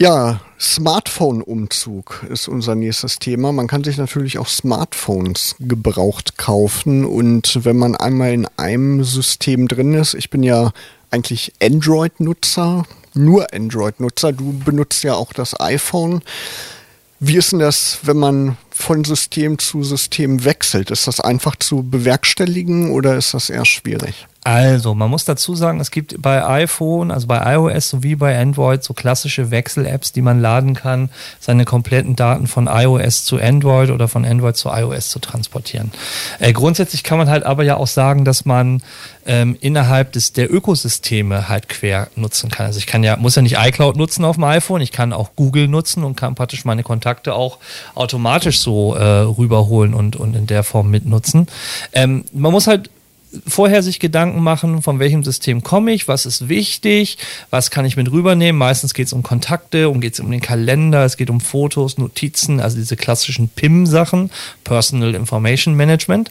[0.00, 3.52] Ja, Smartphone-Umzug ist unser nächstes Thema.
[3.52, 9.68] Man kann sich natürlich auch Smartphones gebraucht kaufen und wenn man einmal in einem System
[9.68, 10.72] drin ist, ich bin ja
[11.10, 16.22] eigentlich Android-Nutzer, nur Android-Nutzer, du benutzt ja auch das iPhone.
[17.20, 20.90] Wie ist denn das, wenn man von System zu System wechselt?
[20.90, 24.26] Ist das einfach zu bewerkstelligen oder ist das eher schwierig?
[24.44, 28.82] Also, man muss dazu sagen, es gibt bei iPhone, also bei iOS sowie bei Android
[28.82, 34.08] so klassische Wechsel-Apps, die man laden kann, seine kompletten Daten von iOS zu Android oder
[34.08, 35.92] von Android zu iOS zu transportieren.
[36.40, 38.82] Äh, grundsätzlich kann man halt aber ja auch sagen, dass man
[39.26, 42.66] ähm, innerhalb des der Ökosysteme halt quer nutzen kann.
[42.66, 45.30] Also ich kann ja, muss ja nicht iCloud nutzen auf dem iPhone, ich kann auch
[45.36, 47.58] Google nutzen und kann praktisch meine Kontakte auch
[47.94, 51.46] automatisch so äh, rüberholen und, und in der Form mitnutzen.
[51.92, 52.90] Ähm, man muss halt
[53.46, 57.18] vorher sich Gedanken machen, von welchem System komme ich, was ist wichtig,
[57.50, 58.58] was kann ich mit rübernehmen.
[58.58, 61.98] Meistens geht es um Kontakte, um geht es um den Kalender, es geht um Fotos,
[61.98, 64.30] Notizen, also diese klassischen PIM-Sachen,
[64.64, 66.30] Personal Information Management.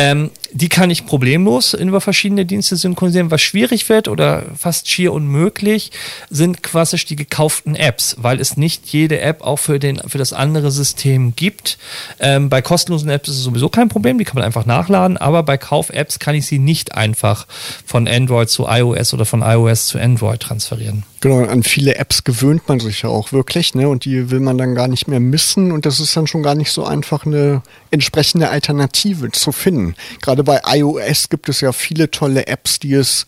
[0.00, 3.30] Ähm, die kann ich problemlos über verschiedene Dienste synchronisieren.
[3.30, 5.92] Was schwierig wird oder fast schier unmöglich,
[6.30, 10.32] sind quasi die gekauften Apps, weil es nicht jede App auch für, den, für das
[10.32, 11.76] andere System gibt.
[12.18, 15.42] Ähm, bei kostenlosen Apps ist es sowieso kein Problem, die kann man einfach nachladen, aber
[15.42, 17.46] bei Kauf-Apps kann ich sie nicht einfach
[17.84, 21.04] von Android zu iOS oder von iOS zu Android transferieren.
[21.22, 23.88] Genau, an viele Apps gewöhnt man sich ja auch wirklich, ne?
[23.90, 26.54] Und die will man dann gar nicht mehr missen und das ist dann schon gar
[26.54, 29.94] nicht so einfach, eine entsprechende Alternative zu finden.
[30.22, 33.26] Gerade bei iOS gibt es ja viele tolle Apps, die es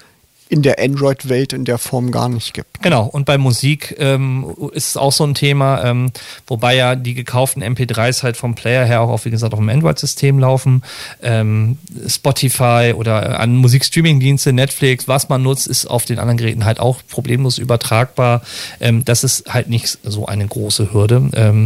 [0.53, 2.83] in der Android-Welt in der Form gar nicht gibt.
[2.83, 6.13] Genau, und bei Musik ähm, ist es auch so ein Thema, ähm,
[6.47, 9.71] wobei ja die gekauften MP3s halt vom Player her auch, auf, wie gesagt, auch im
[9.71, 10.83] Android-System laufen.
[11.23, 16.81] Ähm, Spotify oder an Musikstreaming-Dienste, Netflix, was man nutzt, ist auf den anderen Geräten halt
[16.81, 18.43] auch problemlos übertragbar.
[18.79, 21.63] Ähm, das ist halt nicht so eine große Hürde.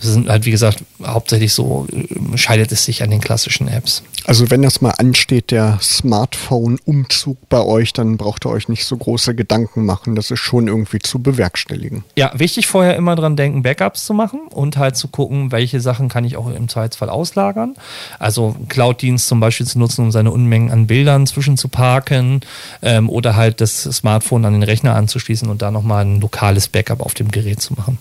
[0.00, 1.86] Das sind halt, wie gesagt, hauptsächlich so,
[2.34, 4.02] scheidet es sich an den klassischen Apps.
[4.24, 8.96] Also wenn das mal ansteht, der Smartphone-Umzug bei euch, dann braucht ihr euch nicht so
[8.96, 10.14] große Gedanken machen.
[10.14, 12.04] Das ist schon irgendwie zu bewerkstelligen.
[12.16, 16.08] Ja, wichtig vorher immer dran denken, Backups zu machen und halt zu gucken, welche Sachen
[16.08, 17.74] kann ich auch im Zweifelsfall auslagern.
[18.18, 22.40] Also Cloud-Dienst zum Beispiel zu nutzen, um seine Unmengen an Bildern zwischen zu parken
[22.82, 27.00] ähm, oder halt das Smartphone an den Rechner anzuschließen und da nochmal ein lokales Backup
[27.00, 27.98] auf dem Gerät zu machen.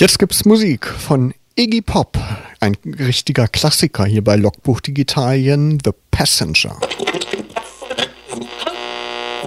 [0.00, 2.16] Jetzt gibt es Musik von Iggy Pop,
[2.60, 6.78] ein richtiger Klassiker hier bei Logbuch Digitalien, The Passenger.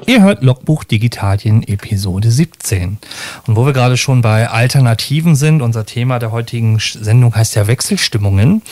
[0.08, 2.98] Ihr hört Logbuch Digitalien Episode 17.
[3.46, 7.68] Und wo wir gerade schon bei Alternativen sind, unser Thema der heutigen Sendung heißt ja
[7.68, 8.64] Wechselstimmungen,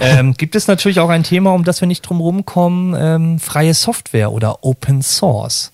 [0.00, 3.74] ähm, gibt es natürlich auch ein Thema, um das wir nicht drum rumkommen, ähm, freie
[3.74, 5.72] Software oder Open Source.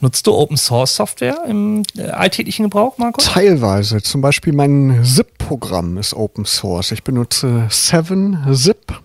[0.00, 3.20] Nutzt du Open Source Software im äh, alltäglichen Gebrauch, Marco?
[3.22, 4.02] Teilweise.
[4.02, 6.90] Zum Beispiel mein ZIP-Programm ist Open Source.
[6.90, 9.00] Ich benutze 7-Zip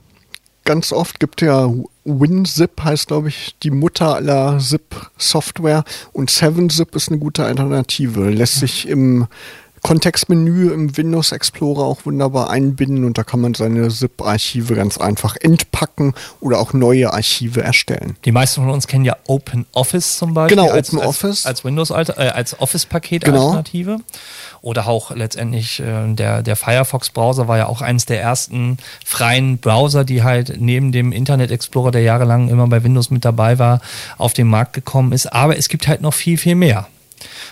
[0.63, 1.69] ganz oft gibt ja
[2.03, 5.83] WinZip heißt, glaube ich, die Mutter aller ZIP-Software
[6.13, 8.29] und 7-Zip ist eine gute Alternative.
[8.29, 9.27] Lässt sich im
[9.81, 15.35] Kontextmenü im Windows Explorer auch wunderbar einbinden und da kann man seine ZIP-Archive ganz einfach
[15.39, 18.15] entpacken oder auch neue Archive erstellen.
[18.25, 20.57] Die meisten von uns kennen ja OpenOffice zum Beispiel.
[20.57, 21.45] Genau, als, OpenOffice.
[21.45, 23.91] Als, als Windows, äh, als Office-Paket-Alternative.
[23.91, 24.03] Genau.
[24.62, 30.06] Oder auch letztendlich äh, der, der Firefox-Browser war ja auch eines der ersten freien Browser,
[30.06, 33.82] die halt neben dem Internet Explorer, der jahrelang immer bei Windows mit dabei war,
[34.19, 35.34] auf den Markt gekommen ist.
[35.34, 36.88] Aber es gibt halt noch viel, viel mehr.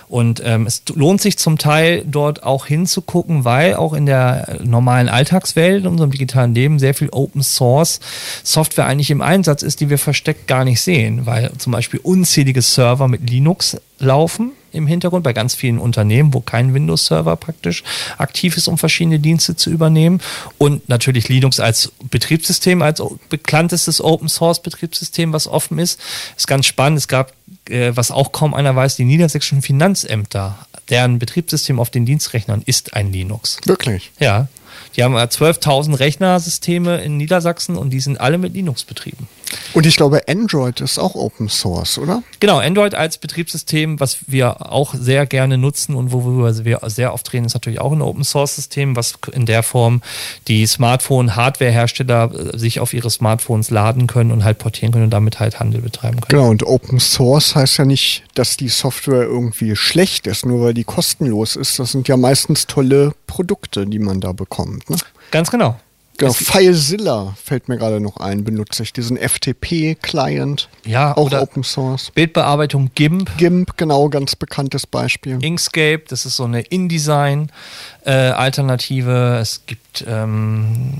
[0.08, 5.08] Und ähm, es lohnt sich zum Teil dort auch hinzugucken, weil auch in der normalen
[5.08, 8.00] Alltagswelt, in unserem digitalen Leben, sehr viel Open Source
[8.42, 12.62] Software eigentlich im Einsatz ist, die wir versteckt gar nicht sehen, weil zum Beispiel unzählige
[12.62, 17.82] Server mit Linux laufen im Hintergrund bei ganz vielen Unternehmen, wo kein Windows-Server praktisch
[18.18, 20.20] aktiv ist, um verschiedene Dienste zu übernehmen.
[20.58, 26.00] Und natürlich Linux als Betriebssystem, als bekanntestes Open-Source-Betriebssystem, was offen ist.
[26.36, 26.98] Ist ganz spannend.
[26.98, 27.32] Es gab,
[27.68, 30.58] äh, was auch kaum einer weiß, die niedersächsischen Finanzämter
[30.90, 33.58] deren Betriebssystem auf den Dienstrechnern ist ein Linux.
[33.64, 34.10] Wirklich?
[34.18, 34.48] Ja.
[34.96, 39.28] Die haben 12.000 Rechnersysteme in Niedersachsen und die sind alle mit Linux betrieben.
[39.74, 42.22] Und ich glaube, Android ist auch Open Source, oder?
[42.40, 47.32] Genau, Android als Betriebssystem, was wir auch sehr gerne nutzen und worüber wir sehr oft
[47.32, 50.02] reden, ist natürlich auch ein Open Source System, was in der Form
[50.48, 55.40] die Smartphone-Hardware-Hersteller äh, sich auf ihre Smartphones laden können und halt portieren können und damit
[55.40, 56.40] halt Handel betreiben können.
[56.40, 60.74] Genau, und Open Source heißt ja nicht, dass die Software irgendwie schlecht ist, nur weil
[60.74, 61.78] die kostenlos ist.
[61.78, 64.90] Das sind ja meistens tolle Produkte, die man da bekommt.
[64.90, 64.96] Ne?
[65.30, 65.78] Ganz genau.
[66.20, 70.68] Genau, FileZilla fällt mir gerade noch ein, benutze ich diesen FTP-Client.
[70.84, 72.10] Ja, auch Open Source.
[72.14, 73.38] Bildbearbeitung GIMP.
[73.38, 75.42] GIMP, genau, ganz bekanntes Beispiel.
[75.42, 79.36] Inkscape, das ist so eine InDesign-Alternative.
[79.38, 80.92] Äh, es gibt ähm,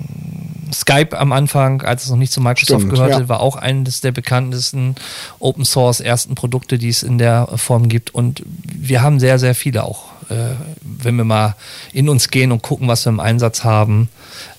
[0.72, 3.28] Skype am Anfang, als es noch nicht zu Microsoft Stimmt, gehörte, ja.
[3.28, 4.94] war auch eines der bekanntesten
[5.38, 8.14] Open Source ersten Produkte, die es in der Form gibt.
[8.14, 11.57] Und wir haben sehr, sehr viele auch äh, wenn wir mal
[11.93, 14.09] in uns gehen und gucken, was wir im Einsatz haben,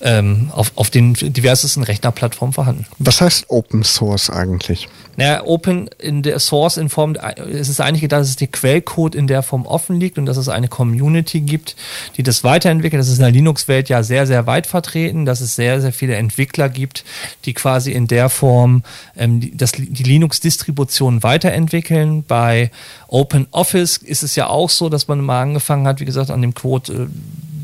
[0.02, 2.86] ähm, auf, auf den diversesten Rechnerplattformen vorhanden.
[3.00, 4.90] Was heißt Open Source eigentlich?
[5.17, 9.15] Naja, Open in der Source in Form, es ist eigentlich gedacht, dass es der Quellcode
[9.15, 11.76] in der Form offen liegt und dass es eine Community gibt,
[12.17, 13.00] die das weiterentwickelt.
[13.00, 16.15] Das ist in der Linux-Welt ja sehr, sehr weit vertreten, dass es sehr, sehr viele
[16.15, 17.04] Entwickler gibt,
[17.45, 18.84] die quasi in der Form
[19.17, 22.24] ähm, die, das, die Linux-Distribution weiterentwickeln.
[22.24, 22.71] Bei
[23.08, 26.41] Open Office ist es ja auch so, dass man mal angefangen hat, wie gesagt, an
[26.41, 27.08] dem Code äh,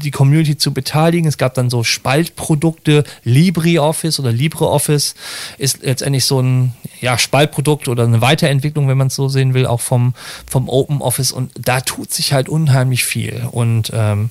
[0.03, 1.27] die Community zu beteiligen.
[1.27, 5.15] Es gab dann so Spaltprodukte, LibreOffice oder LibreOffice
[5.57, 9.65] ist letztendlich so ein ja, Spaltprodukt oder eine Weiterentwicklung, wenn man es so sehen will,
[9.65, 10.13] auch vom,
[10.49, 11.31] vom Open Office.
[11.31, 13.47] Und da tut sich halt unheimlich viel.
[13.51, 14.29] Und ähm,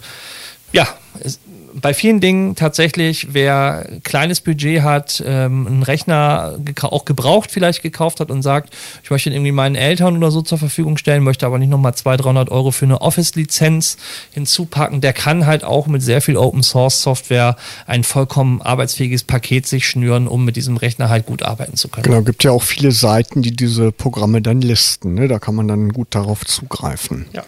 [0.73, 0.89] ja,
[1.21, 1.39] es,
[1.81, 8.21] bei vielen Dingen tatsächlich, wer kleines Budget hat, ähm, einen Rechner auch gebraucht vielleicht gekauft
[8.21, 11.47] hat und sagt, ich möchte ihn irgendwie meinen Eltern oder so zur Verfügung stellen, möchte
[11.47, 13.99] aber nicht nochmal 200, 300 Euro für eine Office-Lizenz
[14.33, 20.29] hinzupacken, der kann halt auch mit sehr viel Open-Source-Software ein vollkommen arbeitsfähiges Paket sich schnüren,
[20.29, 22.05] um mit diesem Rechner halt gut arbeiten zu können.
[22.05, 25.15] Genau, gibt ja auch viele Seiten, die diese Programme dann listen.
[25.15, 25.29] Ne?
[25.29, 27.27] Da kann man dann gut darauf zugreifen.
[27.33, 27.45] Ja.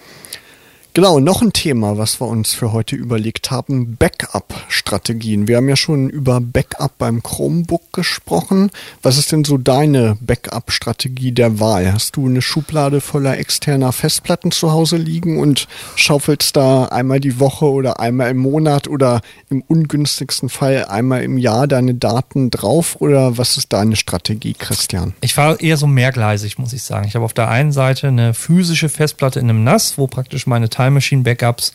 [0.98, 5.46] Genau, noch ein Thema, was wir uns für heute überlegt haben, Backup-Strategien.
[5.46, 8.72] Wir haben ja schon über Backup beim Chromebook gesprochen.
[9.00, 11.92] Was ist denn so deine Backup-Strategie der Wahl?
[11.92, 17.38] Hast du eine Schublade voller externer Festplatten zu Hause liegen und schaufelst da einmal die
[17.38, 22.96] Woche oder einmal im Monat oder im ungünstigsten Fall einmal im Jahr deine Daten drauf?
[22.98, 25.14] Oder was ist deine Strategie, Christian?
[25.20, 27.06] Ich fahre eher so mehrgleisig, muss ich sagen.
[27.06, 30.68] Ich habe auf der einen Seite eine physische Festplatte in einem NAS, wo praktisch meine
[30.88, 31.72] Time Machine Backups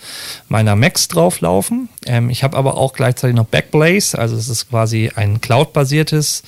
[0.50, 1.90] meiner Macs drauflaufen.
[2.06, 6.44] Ähm, ich habe aber auch gleichzeitig noch Backblaze, also es ist quasi ein Cloud-basiertes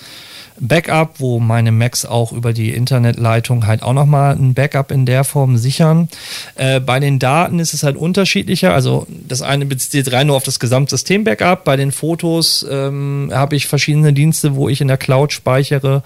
[0.60, 5.24] Backup, wo meine Macs auch über die Internetleitung halt auch nochmal ein Backup in der
[5.24, 6.10] Form sichern.
[6.56, 8.74] Äh, bei den Daten ist es halt unterschiedlicher.
[8.74, 11.64] Also das eine bezieht rein nur auf das Gesamtsystem-Backup.
[11.64, 16.04] Bei den Fotos ähm, habe ich verschiedene Dienste, wo ich in der Cloud speichere.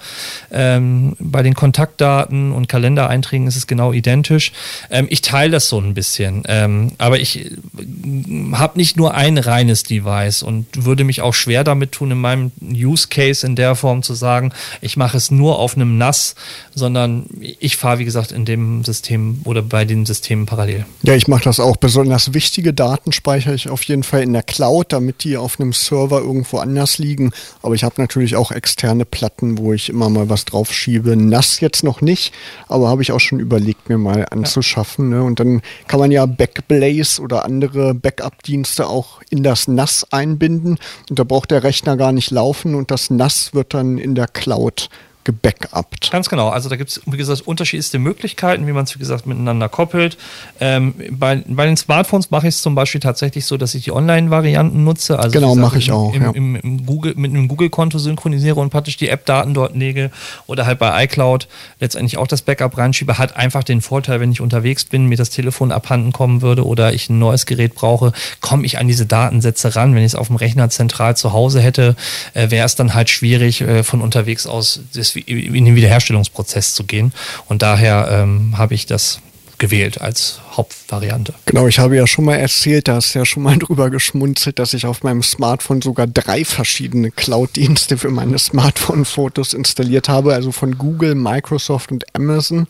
[0.50, 4.52] Ähm, bei den Kontaktdaten und Kalendereinträgen ist es genau identisch.
[4.90, 6.42] Ähm, ich teile das so ein bisschen.
[6.46, 7.50] Ähm, aber ich äh,
[8.52, 12.52] habe nicht nur ein reines Device und würde mich auch schwer damit tun, in meinem
[12.60, 16.34] Use Case in der Form zu sagen, sagen, ich mache es nur auf einem NAS,
[16.74, 20.86] sondern ich fahre, wie gesagt, in dem System oder bei den Systemen parallel.
[21.02, 21.76] Ja, ich mache das auch.
[21.76, 25.72] Besonders wichtige Daten speichere ich auf jeden Fall in der Cloud, damit die auf einem
[25.72, 27.32] Server irgendwo anders liegen.
[27.62, 31.16] Aber ich habe natürlich auch externe Platten, wo ich immer mal was drauf schiebe.
[31.16, 32.32] NAS jetzt noch nicht,
[32.68, 35.10] aber habe ich auch schon überlegt, mir mal anzuschaffen.
[35.10, 35.18] Ja.
[35.18, 35.24] Ne?
[35.24, 40.78] Und dann kann man ja Backblaze oder andere Backup-Dienste auch in das NAS einbinden.
[41.08, 44.29] Und da braucht der Rechner gar nicht laufen und das NAS wird dann in der
[44.32, 44.88] Cloud
[45.24, 46.10] gebackupt.
[46.10, 46.48] Ganz genau.
[46.48, 50.16] Also da gibt es, wie gesagt, unterschiedlichste Möglichkeiten, wie man es, wie gesagt, miteinander koppelt.
[50.60, 53.92] Ähm, bei, bei den Smartphones mache ich es zum Beispiel tatsächlich so, dass ich die
[53.92, 55.18] Online-Varianten nutze.
[55.18, 56.14] Also genau, mache ich auch.
[56.14, 56.30] Im, ja.
[56.30, 60.10] im, im Google, mit einem Google-Konto synchronisiere und praktisch die App-Daten dort lege
[60.46, 61.48] oder halt bei iCloud
[61.80, 65.28] letztendlich auch das Backup reinschiebe, hat einfach den Vorteil, wenn ich unterwegs bin, mir das
[65.28, 69.76] Telefon abhanden kommen würde oder ich ein neues Gerät brauche, komme ich an diese Datensätze
[69.76, 69.94] ran.
[69.94, 71.94] Wenn ich es auf dem Rechner zentral zu Hause hätte,
[72.32, 76.84] äh, wäre es dann halt schwierig, äh, von unterwegs aus das in den Wiederherstellungsprozess zu
[76.84, 77.12] gehen.
[77.48, 79.20] Und daher ähm, habe ich das
[79.60, 81.34] gewählt als Hauptvariante.
[81.46, 84.74] Genau, ich habe ja schon mal erzählt, da hast ja schon mal drüber geschmunzelt, dass
[84.74, 90.76] ich auf meinem Smartphone sogar drei verschiedene Cloud-Dienste für meine Smartphone-Fotos installiert habe, also von
[90.78, 92.66] Google, Microsoft und Amazon.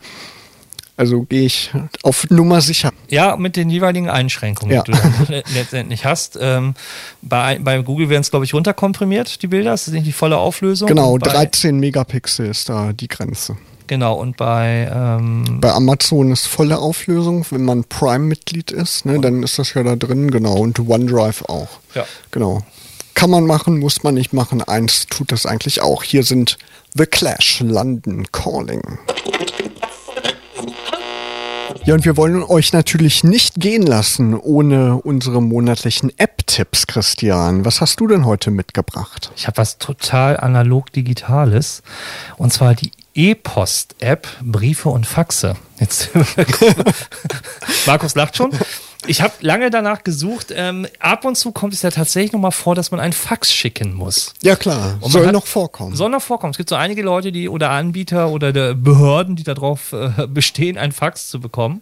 [1.01, 1.71] Also gehe ich
[2.03, 2.91] auf Nummer sicher.
[3.09, 4.83] Ja, mit den jeweiligen Einschränkungen, ja.
[4.83, 6.39] die du letztendlich hast.
[6.39, 6.75] Ähm,
[7.23, 9.71] bei, bei Google werden es, glaube ich, runterkomprimiert, die Bilder.
[9.71, 10.89] Das ist nicht die volle Auflösung.
[10.89, 13.57] Genau, 13 Megapixel ist da die Grenze.
[13.87, 19.43] Genau, und bei, ähm, Bei Amazon ist volle Auflösung, wenn man Prime-Mitglied ist, ne, dann
[19.43, 20.59] ist das ja da drin, genau.
[20.59, 21.69] Und OneDrive auch.
[21.95, 22.05] Ja.
[22.31, 22.63] Genau.
[23.15, 24.61] Kann man machen, muss man nicht machen.
[24.61, 26.03] Eins tut das eigentlich auch.
[26.03, 26.59] Hier sind
[26.95, 28.99] The Clash, London Calling.
[31.85, 37.65] Ja, und wir wollen euch natürlich nicht gehen lassen ohne unsere monatlichen App-Tipps, Christian.
[37.65, 39.33] Was hast du denn heute mitgebracht?
[39.37, 41.83] ich habe was total analog-digitales.
[42.37, 45.57] Und zwar die E-Post-App Briefe und Faxe.
[45.79, 46.11] Jetzt
[47.87, 48.51] Markus lacht schon.
[49.07, 50.53] Ich habe lange danach gesucht.
[50.55, 53.53] Ähm, ab und zu kommt es ja tatsächlich noch mal vor, dass man einen Fax
[53.53, 54.35] schicken muss.
[54.43, 54.99] Ja, klar.
[55.03, 55.97] Soll hat- noch vorkommen.
[55.97, 56.51] Soll noch vorkommen.
[56.51, 60.77] Es gibt so einige Leute, die oder Anbieter oder der Behörden, die darauf äh, bestehen,
[60.77, 61.81] ein Fax zu bekommen.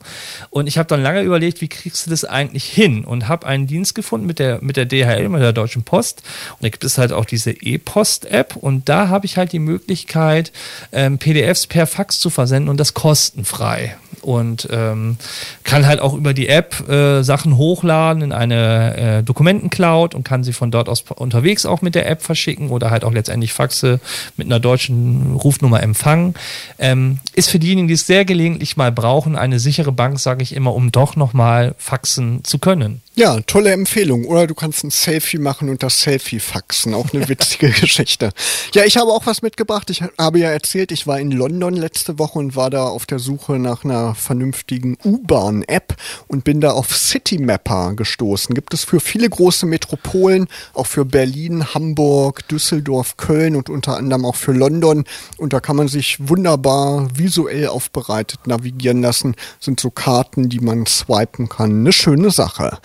[0.50, 3.04] Und ich habe dann lange überlegt, wie kriegst du das eigentlich hin?
[3.04, 6.22] Und habe einen Dienst gefunden mit der mit der DHL, mit der Deutschen Post.
[6.52, 8.56] Und da gibt es halt auch diese E-Post-App.
[8.56, 10.52] Und da habe ich halt die Möglichkeit,
[10.92, 13.96] ähm, PDFs per Fax zu versenden und das kostenfrei.
[14.22, 15.16] Und ähm,
[15.64, 20.44] kann halt auch über die App äh, Sachen hochladen in eine äh, Dokumentencloud und kann
[20.44, 24.00] sie von dort aus unterwegs auch mit der App verschicken oder halt auch letztendlich Faxe
[24.36, 26.34] mit einer deutschen Rufnummer empfangen.
[26.78, 30.54] Ähm, ist für diejenigen, die es sehr gelegentlich mal brauchen, eine sichere Bank, sage ich
[30.54, 33.02] immer, um doch nochmal faxen zu können.
[33.18, 34.26] Ja, tolle Empfehlung.
[34.26, 36.94] Oder du kannst ein Selfie machen und das Selfie faxen.
[36.94, 38.30] Auch eine witzige Geschichte.
[38.74, 39.90] Ja, ich habe auch was mitgebracht.
[39.90, 43.18] Ich habe ja erzählt, ich war in London letzte Woche und war da auf der
[43.18, 48.54] Suche nach einer vernünftigen U-Bahn-App und bin da auf Citymapper gestoßen.
[48.54, 54.24] Gibt es für viele große Metropolen, auch für Berlin, Hamburg, Düsseldorf, Köln und unter anderem
[54.24, 55.04] auch für London.
[55.36, 59.34] Und da kann man sich wunderbar visuell aufbereitet navigieren lassen.
[59.60, 61.80] Sind so Karten, die man swipen kann.
[61.80, 62.78] Eine schöne Sache.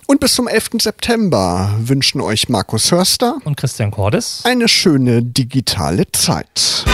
[0.07, 0.71] Und bis zum 11.
[0.83, 4.41] September wünschen euch Markus Hörster Und Christian Cordes?
[4.45, 6.85] eine schöne digitale Zeit.